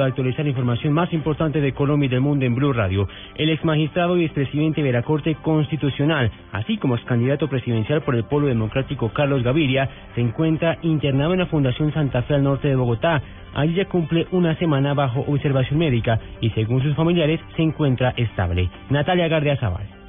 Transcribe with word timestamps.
actualizar 0.00 0.42
la 0.42 0.48
información 0.52 0.94
más 0.94 1.12
importante 1.12 1.60
de 1.60 1.74
Colombia 1.74 2.06
y 2.06 2.08
del 2.08 2.22
mundo 2.22 2.46
en 2.46 2.54
Blue 2.54 2.72
Radio. 2.72 3.06
El 3.34 3.50
ex 3.50 3.62
magistrado 3.62 4.16
y 4.16 4.24
expresidente 4.24 4.82
de 4.82 4.90
la 4.90 5.02
Corte 5.02 5.34
Constitucional, 5.34 6.32
así 6.50 6.78
como 6.78 6.96
ex 6.96 7.04
candidato 7.04 7.46
presidencial 7.46 8.00
por 8.00 8.14
el 8.14 8.24
Polo 8.24 8.46
Democrático 8.46 9.10
Carlos 9.10 9.42
Gaviria, 9.42 9.90
se 10.14 10.22
encuentra 10.22 10.78
internado 10.80 11.34
en 11.34 11.40
la 11.40 11.46
Fundación 11.46 11.92
Santa 11.92 12.22
Fe 12.22 12.36
al 12.36 12.42
norte 12.42 12.68
de 12.68 12.74
Bogotá. 12.74 13.20
Allí 13.52 13.74
ya 13.74 13.84
cumple 13.84 14.26
una 14.30 14.56
semana 14.56 14.94
bajo 14.94 15.26
observación 15.28 15.78
médica 15.78 16.18
y 16.40 16.48
según 16.52 16.82
sus 16.82 16.96
familiares 16.96 17.40
se 17.54 17.62
encuentra 17.62 18.14
estable. 18.16 18.70
Natalia 18.88 19.28
Gardia 19.28 19.58
Zaval. 19.58 20.01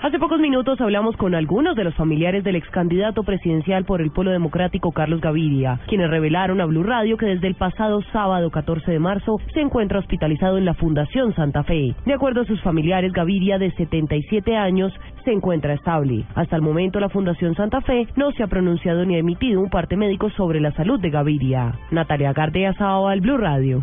Hace 0.00 0.20
pocos 0.20 0.38
minutos 0.38 0.80
hablamos 0.80 1.16
con 1.16 1.34
algunos 1.34 1.74
de 1.74 1.82
los 1.82 1.92
familiares 1.96 2.44
del 2.44 2.54
ex 2.54 2.70
candidato 2.70 3.24
presidencial 3.24 3.84
por 3.84 4.00
el 4.00 4.12
Polo 4.12 4.30
Democrático 4.30 4.92
Carlos 4.92 5.20
Gaviria, 5.20 5.80
quienes 5.88 6.08
revelaron 6.08 6.60
a 6.60 6.66
Blue 6.66 6.84
Radio 6.84 7.16
que 7.16 7.26
desde 7.26 7.48
el 7.48 7.56
pasado 7.56 8.00
sábado 8.12 8.48
14 8.52 8.92
de 8.92 9.00
marzo 9.00 9.40
se 9.52 9.60
encuentra 9.60 9.98
hospitalizado 9.98 10.56
en 10.56 10.66
la 10.66 10.74
Fundación 10.74 11.34
Santa 11.34 11.64
Fe. 11.64 11.96
De 12.06 12.14
acuerdo 12.14 12.42
a 12.42 12.44
sus 12.44 12.62
familiares, 12.62 13.12
Gaviria, 13.12 13.58
de 13.58 13.72
77 13.72 14.56
años, 14.56 14.92
se 15.24 15.32
encuentra 15.32 15.74
estable. 15.74 16.24
Hasta 16.36 16.54
el 16.54 16.62
momento, 16.62 17.00
la 17.00 17.08
Fundación 17.08 17.56
Santa 17.56 17.80
Fe 17.80 18.06
no 18.14 18.30
se 18.30 18.44
ha 18.44 18.46
pronunciado 18.46 19.04
ni 19.04 19.16
emitido 19.16 19.60
un 19.60 19.68
parte 19.68 19.96
médico 19.96 20.30
sobre 20.30 20.60
la 20.60 20.70
salud 20.74 21.00
de 21.00 21.10
Gaviria. 21.10 21.74
Natalia 21.90 22.32
Gardea 22.32 22.72
al 22.78 23.20
Blue 23.20 23.36
Radio. 23.36 23.82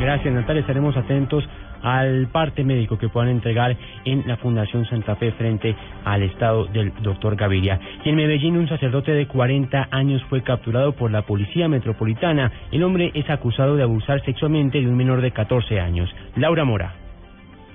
Gracias, 0.00 0.34
Natalia. 0.34 0.62
Estaremos 0.62 0.96
atentos 0.96 1.48
al 1.82 2.28
parte 2.28 2.64
médico 2.64 2.98
que 2.98 3.08
puedan 3.08 3.30
entregar 3.30 3.76
en 4.04 4.24
la 4.26 4.36
Fundación 4.36 4.86
Santa 4.86 5.16
Fe 5.16 5.32
frente 5.32 5.74
al 6.04 6.22
estado 6.22 6.66
del 6.66 6.92
doctor 7.02 7.36
Gaviria. 7.36 7.78
Y 8.04 8.10
en 8.10 8.16
Medellín 8.16 8.56
un 8.56 8.68
sacerdote 8.68 9.12
de 9.12 9.26
40 9.26 9.88
años 9.90 10.22
fue 10.28 10.42
capturado 10.42 10.92
por 10.92 11.10
la 11.10 11.22
Policía 11.22 11.68
Metropolitana. 11.68 12.52
El 12.70 12.82
hombre 12.82 13.10
es 13.14 13.28
acusado 13.30 13.76
de 13.76 13.82
abusar 13.82 14.24
sexualmente 14.24 14.80
de 14.80 14.88
un 14.88 14.96
menor 14.96 15.20
de 15.20 15.32
14 15.32 15.80
años. 15.80 16.08
Laura 16.36 16.64
Mora. 16.64 17.01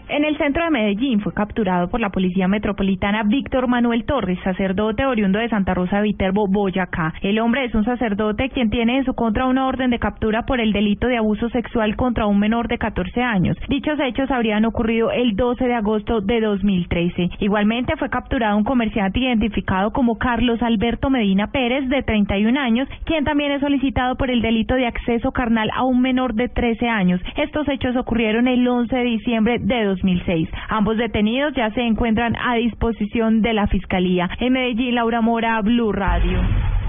En 0.10 0.24
el 0.24 0.38
centro 0.38 0.64
de 0.64 0.70
Medellín 0.70 1.20
fue 1.20 1.34
capturado 1.34 1.90
por 1.90 2.00
la 2.00 2.12
Policía 2.12 2.48
Metropolitana 2.48 3.24
Víctor 3.24 3.68
Manuel 3.68 4.06
Torres, 4.06 4.40
sacerdote 4.42 5.06
oriundo 5.06 5.38
de 5.38 5.50
Santa 5.50 5.74
Rosa 5.74 5.98
de 5.98 6.04
Viterbo, 6.04 6.48
Boyacá. 6.48 7.14
El 7.22 7.40
hombre 7.40 7.66
es 7.66 7.76
un 7.76 7.84
sacerdote 7.84 8.50
quien 8.50 8.70
tiene 8.70 9.00
en 9.00 9.04
su 9.04 9.14
contra 9.16 9.48
una 9.48 9.68
orden 9.68 9.90
de 9.90 10.00
captura 10.00 10.46
por 10.46 10.62
el 10.62 10.72
delito 10.72 11.08
de 11.08 11.18
abuso 11.18 11.50
sexual 11.50 11.98
contra 11.98 12.26
un 12.26 12.40
menor 12.40 12.70
de 12.70 12.78
14 12.78 13.22
años. 13.22 13.58
Dichos 13.68 14.00
hechos 14.00 14.32
habrían 14.32 14.64
ocurrido 14.64 15.12
el 15.12 15.36
12 15.36 15.66
de 15.66 15.74
agosto 15.74 16.22
de 16.22 16.40
2013. 16.40 17.32
Igualmente 17.40 17.98
fue 17.98 18.10
capturado 18.10 18.56
un 18.56 18.64
comerciante 18.64 19.20
identificado 19.20 19.92
como 19.92 20.18
Carlos 20.18 20.62
Alberto 20.62 21.10
Medina 21.10 21.48
Pérez, 21.52 21.90
de 21.90 22.02
31 22.04 22.58
años, 22.58 22.88
quien 23.04 23.26
también 23.26 23.52
es 23.52 23.60
solicitado 23.60 24.16
por 24.16 24.32
el 24.32 24.42
delito 24.42 24.76
de 24.76 24.88
acceso 24.88 25.34
carnal 25.34 25.70
a 25.76 25.84
un 25.84 26.00
menor 26.00 26.34
de 26.34 26.48
13 26.48 26.88
años. 26.88 27.20
Estos 27.36 27.68
hechos 27.68 27.98
ocurrieron 27.98 28.48
el 28.48 28.66
11 28.66 28.96
de 28.96 29.04
diciembre 29.04 29.60
de 29.60 29.84
2013. 29.84 29.97
2006. 29.98 30.50
Ambos 30.70 30.98
detenidos 30.98 31.54
ya 31.56 31.72
se 31.72 31.82
encuentran 31.82 32.36
a 32.36 32.56
disposición 32.56 33.42
de 33.42 33.54
la 33.54 33.68
Fiscalía. 33.68 34.30
En 34.40 34.54
Medellín, 34.54 34.96
Laura 34.96 35.22
Mora, 35.22 35.62
Blue 35.62 35.92
Radio. 35.92 36.40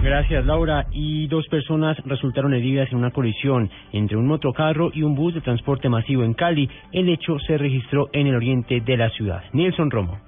Gracias, 0.02 0.46
Laura. 0.46 0.86
Y 0.92 1.26
dos 1.26 1.46
personas 1.48 1.96
resultaron 2.04 2.54
heridas 2.54 2.90
en 2.92 2.98
una 2.98 3.10
colisión 3.10 3.68
entre 3.92 4.16
un 4.16 4.26
motocarro 4.26 4.90
y 4.94 5.02
un 5.02 5.14
bus 5.14 5.34
de 5.34 5.40
transporte 5.40 5.88
masivo 5.88 6.22
en 6.22 6.34
Cali. 6.34 6.68
El 6.92 7.08
hecho 7.08 7.38
se 7.40 7.58
registró 7.58 8.08
en 8.12 8.28
el 8.28 8.36
oriente 8.36 8.80
de 8.80 8.96
la 8.96 9.10
ciudad. 9.10 9.42
Nilson 9.52 9.90
Romo. 9.90 10.27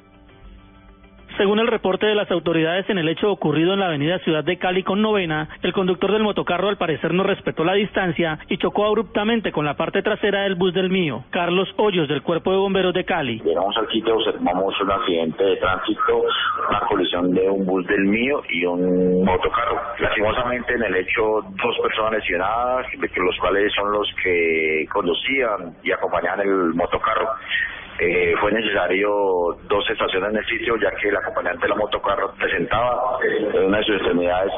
Según 1.40 1.58
el 1.58 1.68
reporte 1.68 2.04
de 2.04 2.14
las 2.14 2.30
autoridades 2.30 2.84
en 2.90 2.98
el 2.98 3.08
hecho 3.08 3.32
ocurrido 3.32 3.72
en 3.72 3.80
la 3.80 3.86
avenida 3.86 4.18
Ciudad 4.18 4.44
de 4.44 4.58
Cali 4.58 4.82
con 4.82 5.00
novena, 5.00 5.48
el 5.62 5.72
conductor 5.72 6.12
del 6.12 6.22
motocarro 6.22 6.68
al 6.68 6.76
parecer 6.76 7.14
no 7.14 7.22
respetó 7.22 7.64
la 7.64 7.72
distancia 7.72 8.38
y 8.50 8.58
chocó 8.58 8.84
abruptamente 8.84 9.50
con 9.50 9.64
la 9.64 9.74
parte 9.74 10.02
trasera 10.02 10.42
del 10.42 10.56
bus 10.56 10.74
del 10.74 10.90
mío. 10.90 11.24
Carlos 11.30 11.66
Hoyos 11.78 12.08
del 12.08 12.20
Cuerpo 12.20 12.52
de 12.52 12.58
Bomberos 12.58 12.92
de 12.92 13.06
Cali. 13.06 13.40
Llegamos 13.42 13.74
al 13.78 13.88
sitio, 13.88 14.16
observamos 14.16 14.78
un 14.82 14.90
accidente 14.90 15.42
de 15.42 15.56
tránsito, 15.56 16.24
una 16.68 16.80
colisión 16.80 17.32
de 17.32 17.48
un 17.48 17.64
bus 17.64 17.86
del 17.86 18.04
mío 18.04 18.42
y 18.50 18.66
un 18.66 19.24
motocarro. 19.24 19.80
Lastimosamente 19.98 20.74
en 20.74 20.82
el 20.82 20.94
hecho 20.94 21.40
dos 21.42 21.78
personas 21.82 22.20
lesionadas, 22.20 22.84
los 23.16 23.38
cuales 23.38 23.72
son 23.72 23.90
los 23.90 24.06
que 24.22 24.86
conducían 24.92 25.74
y 25.82 25.90
acompañaban 25.90 26.40
el 26.40 26.74
motocarro. 26.74 27.30
Eh, 28.02 28.34
fue 28.40 28.50
necesario 28.50 29.10
dos 29.68 29.90
estaciones 29.90 30.30
en 30.30 30.36
el 30.38 30.46
sitio 30.46 30.74
ya 30.78 30.90
que 30.96 31.10
el 31.10 31.16
acompañante 31.16 31.60
de 31.62 31.68
la 31.68 31.74
motocarro 31.74 32.32
presentaba 32.32 33.18
en 33.22 33.64
una 33.64 33.76
de 33.76 33.84
sus 33.84 33.96
extremidades 33.96 34.50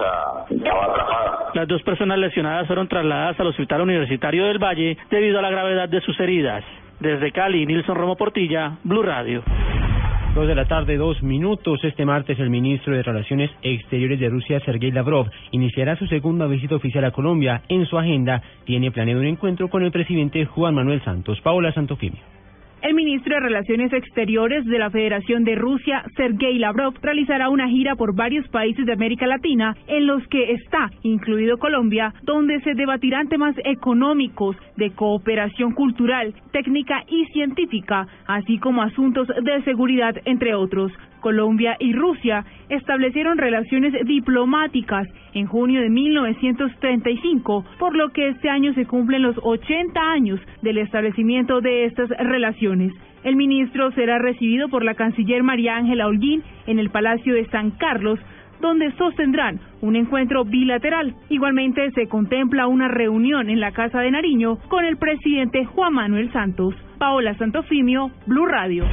estaba 0.49 0.85
atrapada. 0.85 1.51
Las 1.53 1.67
dos 1.67 1.83
personas 1.83 2.19
lesionadas 2.19 2.69
fueron 2.69 2.87
trasladadas 2.87 3.41
al 3.41 3.49
Hospital 3.49 3.81
Universitario 3.81 4.47
del 4.47 4.63
Valle 4.63 4.97
debido 5.11 5.41
a 5.41 5.43
la 5.43 5.51
gravedad 5.51 5.89
de 5.89 6.01
sus 6.03 6.19
heridas. 6.21 6.63
Desde 7.01 7.33
Cali, 7.33 7.67
Nilson 7.67 7.97
Romo 7.97 8.15
Portilla, 8.15 8.79
Blue 8.85 9.03
Radio. 9.03 9.43
Dos 10.37 10.47
de 10.47 10.55
la 10.55 10.67
tarde, 10.67 10.97
dos 10.97 11.21
minutos. 11.23 11.83
Este 11.83 12.07
martes, 12.07 12.39
el 12.39 12.49
ministro 12.49 12.95
de 12.95 13.03
Relaciones 13.03 13.51
Exteriores 13.63 14.21
de 14.21 14.29
Rusia, 14.29 14.61
Sergei 14.61 14.93
Lavrov, 14.93 15.27
iniciará 15.51 15.97
su 15.97 16.07
segunda 16.07 16.47
visita 16.47 16.77
oficial 16.77 17.05
a 17.05 17.11
Colombia. 17.11 17.63
En 17.69 17.87
su 17.87 17.99
agenda, 17.99 18.41
tiene 18.65 18.93
planeado 18.93 19.21
un 19.21 19.27
encuentro 19.27 19.69
con 19.69 19.83
el 19.83 19.91
presidente 19.91 20.47
Juan 20.47 20.77
Manuel 20.77 21.03
Santos. 21.03 21.41
Paola 21.41 21.73
Santofimio. 21.73 22.23
El 22.83 22.95
ministro 22.95 23.33
de 23.37 23.41
Relaciones 23.41 23.93
Exteriores 23.93 24.65
de 24.65 24.77
la 24.77 24.91
Federación 24.91 25.45
de 25.45 25.55
Rusia, 25.55 26.05
Sergei 26.17 26.59
Lavrov, 26.59 26.95
realizará 27.01 27.49
una 27.49 27.69
gira 27.69 27.95
por 27.95 28.13
varios 28.13 28.49
países 28.49 28.85
de 28.85 28.93
América 28.93 29.25
Latina, 29.29 29.77
en 29.87 30.09
los 30.09 30.27
que 30.27 30.51
está 30.51 30.91
incluido 31.03 31.59
Colombia, 31.59 32.13
donde 32.25 32.61
se 32.63 32.75
debatirán 32.75 33.29
temas 33.29 33.55
económicos, 33.65 34.57
de 34.77 34.91
cooperación 34.91 35.75
cultural, 35.75 36.35
técnica 36.51 37.05
y 37.09 37.25
científica, 37.27 38.09
así 38.27 38.59
como 38.59 38.83
asuntos 38.83 39.29
de 39.29 39.63
seguridad, 39.63 40.17
entre 40.25 40.57
otros. 40.57 40.91
Colombia 41.23 41.77
y 41.81 41.95
Rusia 41.95 42.45
establecieron 42.69 43.39
relaciones 43.39 43.95
diplomáticas 44.05 45.09
en 45.33 45.47
junio 45.47 45.81
de 45.81 45.89
1935, 45.89 47.65
por 47.79 47.97
lo 47.97 48.11
que 48.11 48.29
este 48.29 48.51
año 48.51 48.75
se 48.75 48.85
cumplen 48.85 49.23
los 49.23 49.37
80 49.43 49.99
años 49.99 50.41
del 50.61 50.77
establecimiento 50.77 51.63
de 51.63 51.87
estas 51.87 52.11
relaciones. 52.11 52.93
El 53.25 53.37
ministro 53.37 53.93
será 53.93 54.19
recibido 54.19 54.69
por 54.69 54.85
la 54.85 54.95
canciller 54.95 55.43
María 55.43 55.77
Ángela 55.77 56.09
Holguín 56.09 56.43
en 56.67 56.79
el 56.79 56.91
Palacio 56.91 57.35
de 57.35 57.47
San 57.47 57.71
Carlos, 57.71 58.19
donde 58.61 58.93
sostendrán 58.93 59.61
un 59.81 59.97
encuentro 59.97 60.45
bilateral. 60.45 61.15
Igualmente 61.29 61.91
se 61.93 62.09
contempla 62.09 62.67
una 62.67 62.89
reunión 62.89 63.49
en 63.49 63.61
la 63.61 63.73
Casa 63.73 64.01
de 64.01 64.11
Nariño 64.11 64.59
con 64.69 64.85
el 64.85 64.97
presidente 64.97 65.65
Juan 65.65 65.95
Manuel 65.95 66.33
Santos. 66.33 66.75
Paola 66.99 67.35
Santofimio, 67.35 68.11
Blue 68.27 68.47
Radio. 68.47 68.85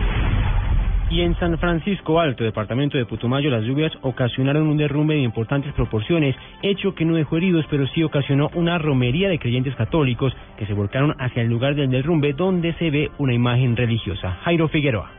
Y 1.12 1.22
en 1.22 1.36
San 1.40 1.58
Francisco 1.58 2.20
Alto, 2.20 2.44
departamento 2.44 2.96
de 2.96 3.06
Putumayo, 3.06 3.50
las 3.50 3.64
lluvias 3.64 3.92
ocasionaron 4.02 4.68
un 4.68 4.78
derrumbe 4.78 5.16
de 5.16 5.22
importantes 5.22 5.74
proporciones, 5.74 6.36
hecho 6.62 6.94
que 6.94 7.03
no 7.03 7.16
dejó 7.16 7.38
heridos, 7.38 7.66
pero 7.68 7.88
sí 7.88 8.03
ocasionó 8.03 8.52
una 8.53 8.78
romería 8.78 9.28
de 9.28 9.40
creyentes 9.40 9.75
católicos 9.75 10.31
que 10.58 10.68
se 10.68 10.74
volcaron 10.74 11.16
hacia 11.18 11.42
el 11.42 11.50
lugar 11.50 11.74
del 11.74 11.90
derrumbe 11.90 12.34
donde 12.34 12.74
se 12.74 12.92
ve 12.92 13.09
una 13.18 13.34
imagen 13.34 13.75
religiosa. 13.75 14.38
Jairo 14.44 14.68
Figueroa. 14.68 15.19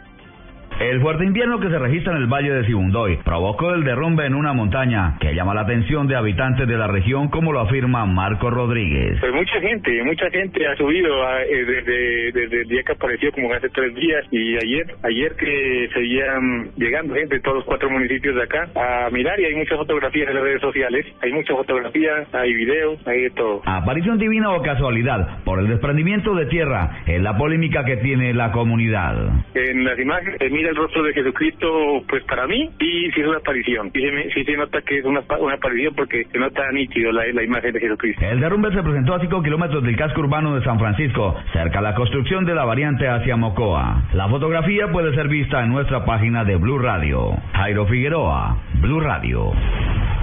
El 0.80 0.98
fuerte 1.02 1.26
invierno 1.26 1.60
que 1.60 1.68
se 1.68 1.78
registra 1.78 2.16
en 2.16 2.22
el 2.22 2.26
Valle 2.26 2.54
de 2.54 2.64
Sibundoy 2.64 3.18
provocó 3.22 3.74
el 3.74 3.84
derrumbe 3.84 4.24
en 4.24 4.34
una 4.34 4.54
montaña 4.54 5.18
que 5.20 5.34
llama 5.34 5.52
la 5.52 5.60
atención 5.60 6.06
de 6.06 6.16
habitantes 6.16 6.66
de 6.66 6.74
la 6.74 6.86
región, 6.86 7.28
como 7.28 7.52
lo 7.52 7.60
afirma 7.60 8.06
Marco 8.06 8.48
Rodríguez. 8.48 9.18
Pues 9.20 9.30
mucha 9.34 9.60
gente, 9.60 10.02
mucha 10.04 10.30
gente 10.30 10.66
ha 10.66 10.74
subido 10.76 11.10
eh, 11.40 11.64
desde, 11.66 12.32
desde, 12.32 12.62
el 12.62 12.68
día 12.68 12.82
que 12.82 12.92
apareció, 12.92 13.30
como 13.32 13.52
hace 13.52 13.68
tres 13.68 13.94
días, 13.94 14.24
y 14.30 14.56
ayer, 14.56 14.86
ayer 15.02 15.36
que 15.36 15.90
seguían 15.92 16.70
llegando 16.78 17.14
gente 17.14 17.34
de 17.34 17.40
todos 17.42 17.58
los 17.58 17.66
cuatro 17.66 17.90
municipios 17.90 18.34
de 18.34 18.42
acá 18.42 18.66
a 18.74 19.10
mirar, 19.10 19.38
y 19.38 19.44
hay 19.44 19.56
muchas 19.56 19.76
fotografías 19.76 20.30
en 20.30 20.34
las 20.34 20.44
redes 20.44 20.62
sociales, 20.62 21.04
hay 21.20 21.30
muchas 21.30 21.58
fotografías, 21.58 22.34
hay 22.34 22.54
videos, 22.54 23.06
hay 23.06 23.24
de 23.24 23.30
todo. 23.32 23.60
Aparición 23.66 24.16
divina 24.16 24.50
o 24.52 24.62
casualidad, 24.62 25.44
por 25.44 25.58
el 25.58 25.68
desprendimiento 25.68 26.34
de 26.34 26.46
tierra, 26.46 27.02
es 27.06 27.20
la 27.20 27.36
polémica 27.36 27.84
que 27.84 27.98
tiene 27.98 28.32
la 28.32 28.50
comunidad. 28.50 29.28
En 29.54 29.84
las 29.84 29.98
imágenes, 29.98 30.40
mira 30.50 30.69
el 30.70 30.76
rostro 30.76 31.02
de 31.02 31.12
Jesucristo, 31.12 32.02
pues 32.08 32.22
para 32.24 32.46
mí, 32.46 32.70
sí, 32.78 33.10
sí 33.12 33.20
es 33.20 33.26
una 33.26 33.38
aparición. 33.38 33.90
Sí, 33.92 34.00
sí 34.34 34.44
se 34.44 34.56
nota 34.56 34.80
que 34.82 34.98
es 34.98 35.04
una, 35.04 35.22
una 35.38 35.54
aparición 35.54 35.94
porque 35.94 36.24
se 36.30 36.38
nota 36.38 36.62
nítido 36.72 37.12
la, 37.12 37.26
imagen 37.42 37.72
de 37.72 37.80
Jesucristo. 37.80 38.24
El 38.24 38.40
derrumbe 38.40 38.72
se 38.72 38.82
presentó 38.82 39.14
a 39.14 39.20
5 39.20 39.42
kilómetros 39.42 39.82
del 39.82 39.96
casco 39.96 40.20
urbano 40.20 40.54
de 40.54 40.64
San 40.64 40.78
Francisco, 40.78 41.36
cerca 41.52 41.80
de 41.80 41.84
la 41.84 41.94
construcción 41.94 42.44
de 42.44 42.54
la 42.54 42.64
variante 42.64 43.08
hacia 43.08 43.36
Mocoa. 43.36 44.04
La 44.12 44.28
fotografía 44.28 44.88
puede 44.92 45.14
ser 45.14 45.28
vista 45.28 45.62
en 45.62 45.70
nuestra 45.70 46.04
página 46.04 46.44
de 46.44 46.56
Blue 46.56 46.78
Radio. 46.78 47.32
Jairo 47.52 47.86
Figueroa, 47.86 48.56
Blue 48.80 49.00
Radio. 49.00 49.52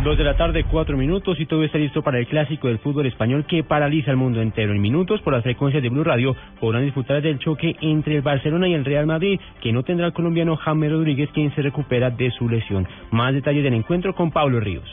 Dos 0.03 0.15
de 0.15 0.23
la 0.23 0.37
tarde, 0.37 0.63
cuatro 0.63 0.95
minutos 0.95 1.39
y 1.39 1.47
todo 1.47 1.63
está 1.63 1.79
listo 1.79 2.03
para 2.03 2.19
el 2.19 2.27
clásico 2.27 2.67
del 2.67 2.77
fútbol 2.77 3.07
español 3.07 3.45
que 3.45 3.63
paraliza 3.63 4.11
el 4.11 4.17
mundo 4.17 4.41
entero. 4.41 4.71
En 4.71 4.79
minutos, 4.79 5.21
por 5.21 5.33
las 5.33 5.41
frecuencias 5.41 5.81
de 5.81 5.89
Blue 5.89 6.03
Radio, 6.03 6.35
podrán 6.59 6.85
disfrutar 6.85 7.19
del 7.23 7.39
choque 7.39 7.75
entre 7.81 8.15
el 8.15 8.21
Barcelona 8.21 8.67
y 8.67 8.75
el 8.75 8.85
Real 8.85 9.07
Madrid, 9.07 9.39
que 9.59 9.73
no 9.73 9.81
tendrá 9.81 10.05
el 10.05 10.13
colombiano 10.13 10.55
Jaime 10.55 10.89
Rodríguez, 10.89 11.31
quien 11.33 11.53
se 11.55 11.63
recupera 11.63 12.11
de 12.11 12.29
su 12.29 12.47
lesión. 12.47 12.87
Más 13.09 13.33
detalles 13.33 13.63
del 13.63 13.73
encuentro 13.73 14.13
con 14.13 14.29
Pablo 14.29 14.59
Ríos. 14.59 14.87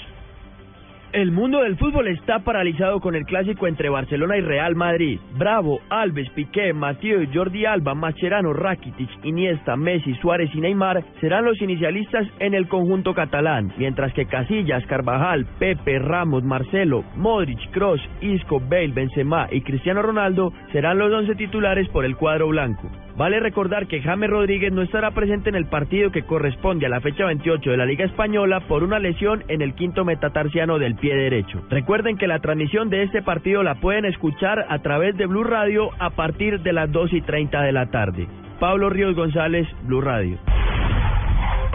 El 1.15 1.31
mundo 1.31 1.61
del 1.61 1.77
fútbol 1.77 2.09
está 2.09 2.41
paralizado 2.41 2.99
con 2.99 3.15
el 3.15 3.25
clásico 3.25 3.69
entre 3.69 3.89
Barcelona 3.89 4.37
y 4.37 4.41
Real 4.41 4.75
Madrid. 4.75 5.21
Bravo, 5.39 5.79
Alves, 5.89 6.29
Piqué, 6.31 6.73
Mateo, 6.73 7.21
Jordi 7.33 7.67
Alba, 7.67 7.95
Mascherano, 7.95 8.53
Rakitic, 8.53 9.09
Iniesta, 9.23 9.77
Messi, 9.77 10.13
Suárez 10.17 10.51
y 10.53 10.61
Neymar 10.61 11.05
serán 11.21 11.45
los 11.45 11.63
inicialistas 11.63 12.27
en 12.41 12.55
el 12.55 12.67
conjunto 12.67 13.15
catalán, 13.15 13.73
mientras 13.79 14.13
que 14.13 14.27
Casillas, 14.27 14.85
Carvajal, 14.87 15.47
Pepe, 15.61 16.01
Ramos, 16.01 16.43
Marcelo, 16.43 17.05
Modric, 17.15 17.71
Kroos, 17.71 18.01
Isco, 18.21 18.59
Bale, 18.59 18.89
Benzema 18.89 19.47
y 19.53 19.61
Cristiano 19.61 20.03
Ronaldo 20.03 20.53
serán 20.73 20.99
los 20.99 21.13
once 21.13 21.37
titulares 21.37 21.89
por 21.91 22.05
el 22.05 22.17
cuadro 22.17 22.49
blanco. 22.49 22.91
Vale 23.17 23.39
recordar 23.39 23.87
que 23.87 24.03
James 24.03 24.29
Rodríguez 24.29 24.73
no 24.73 24.83
estará 24.83 25.13
presente 25.13 25.49
en 25.49 25.55
el 25.55 25.67
partido 25.67 26.11
que 26.11 26.25
corresponde 26.25 26.87
a 26.87 26.89
la 26.89 27.01
fecha 27.01 27.25
28 27.25 27.71
de 27.71 27.77
la 27.77 27.87
Liga 27.87 28.05
Española 28.05 28.67
por 28.67 28.83
una 28.83 28.99
lesión 28.99 29.45
en 29.47 29.63
el 29.63 29.75
quinto 29.77 30.05
metatarsiano 30.05 30.81
del 30.81 30.97
pie 31.05 31.15
derecho. 31.15 31.61
Recuerden 31.69 32.17
que 32.17 32.27
la 32.27 32.39
transmisión 32.39 32.89
de 32.89 33.03
este 33.03 33.21
partido 33.21 33.63
la 33.63 33.75
pueden 33.75 34.07
escuchar 34.07 34.65
a 34.71 34.79
través 34.79 35.15
de 35.19 35.27
Blue 35.27 35.45
Radio 35.45 35.91
a 35.99 36.09
partir 36.09 36.61
de 36.61 36.73
las 36.73 36.91
2 36.91 37.13
y 37.13 37.21
30 37.21 37.61
de 37.61 37.73
la 37.73 37.91
tarde. 37.91 38.27
Pablo 38.59 38.89
Ríos 38.89 39.15
González, 39.15 39.69
Blue 39.83 40.01
Radio. 40.01 40.39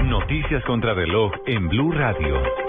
Noticias 0.04 0.64
contra 0.64 0.96
reloj 0.96 1.32
en 1.46 1.70
Blue 1.70 1.92
Radio. 1.92 2.69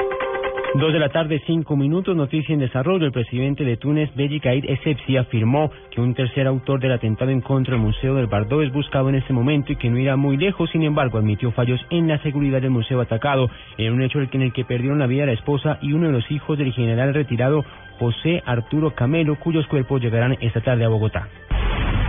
Dos 0.75 0.93
de 0.93 1.01
la 1.01 1.09
tarde, 1.09 1.43
cinco 1.47 1.75
minutos, 1.77 2.15
noticia 2.15 2.53
en 2.53 2.61
desarrollo. 2.61 3.05
El 3.05 3.11
presidente 3.11 3.65
de 3.65 3.77
Túnez, 3.77 4.09
Beji 4.15 4.39
Caid 4.39 4.65
Essebsi, 4.67 5.17
afirmó 5.17 5.69
que 5.91 6.01
un 6.01 6.15
tercer 6.15 6.47
autor 6.47 6.79
del 6.79 6.93
atentado 6.93 7.33
en 7.33 7.41
contra 7.41 7.75
del 7.75 7.83
Museo 7.83 8.15
del 8.15 8.29
Bardo 8.29 8.63
es 8.63 8.73
buscado 8.73 9.09
en 9.09 9.17
este 9.17 9.33
momento 9.33 9.73
y 9.73 9.77
que 9.77 9.91
no 9.91 9.99
irá 9.99 10.15
muy 10.15 10.37
lejos. 10.37 10.71
Sin 10.71 10.85
embargo, 10.85 11.19
admitió 11.19 11.51
fallos 11.51 11.85
en 11.91 12.07
la 12.07 12.23
seguridad 12.23 12.63
del 12.63 12.71
museo 12.71 13.01
atacado, 13.01 13.51
en 13.79 13.93
un 13.93 14.03
hecho 14.03 14.21
en 14.21 14.43
el 14.43 14.53
que 14.53 14.65
perdieron 14.65 15.01
la 15.01 15.09
vida 15.09 15.27
la 15.27 15.33
esposa 15.33 15.79
y 15.83 15.93
uno 15.93 16.07
de 16.07 16.13
los 16.13 16.31
hijos 16.31 16.57
del 16.57 16.73
general 16.73 17.15
retirado 17.15 17.65
José 17.99 18.41
Arturo 18.47 18.95
Camelo, 18.95 19.41
cuyos 19.41 19.67
cuerpos 19.67 20.01
llegarán 20.01 20.37
esta 20.41 20.61
tarde 20.61 20.85
a 20.85 20.89
Bogotá. 20.89 21.27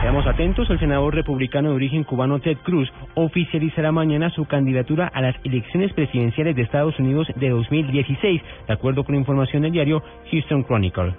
Seamos 0.02 0.26
atentos, 0.26 0.68
el 0.72 0.80
senador 0.80 1.14
republicano 1.14 1.70
de 1.70 1.76
origen 1.76 2.04
cubano 2.04 2.40
Ted 2.40 2.58
Cruz 2.64 2.92
oficializará 3.14 3.92
mañana 3.92 4.32
su 4.32 4.46
candidatura 4.46 5.08
a 5.14 5.22
las 5.22 5.36
elecciones 5.44 5.94
presidenciales 5.94 6.56
de 6.56 6.64
Estados 6.64 6.98
Unidos 6.98 7.28
de 7.36 7.50
2016, 7.50 8.42
de 8.68 8.74
acuerdo 8.74 9.04
con 9.04 9.14
información 9.14 9.62
del 9.62 9.74
diario 9.74 10.02
Houston 10.32 10.64
Chronicle. 10.64 11.14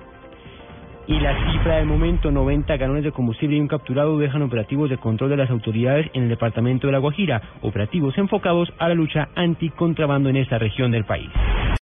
Y 1.06 1.18
la 1.20 1.52
cifra 1.52 1.76
del 1.76 1.86
momento, 1.86 2.32
90 2.32 2.76
galones 2.76 3.04
de 3.04 3.12
combustible 3.12 3.56
y 3.56 3.60
un 3.60 3.68
capturado 3.68 4.18
dejan 4.18 4.42
operativos 4.42 4.90
de 4.90 4.98
control 4.98 5.30
de 5.30 5.36
las 5.36 5.50
autoridades 5.50 6.10
en 6.12 6.24
el 6.24 6.28
departamento 6.28 6.88
de 6.88 6.92
La 6.92 6.98
Guajira, 6.98 7.40
operativos 7.60 8.18
enfocados 8.18 8.72
a 8.78 8.88
la 8.88 8.94
lucha 8.94 9.28
anticontrabando 9.36 10.28
en 10.28 10.36
esta 10.36 10.58
región 10.58 10.90
del 10.90 11.04
país. 11.04 11.30